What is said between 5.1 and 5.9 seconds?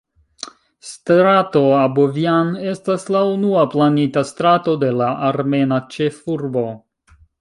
armena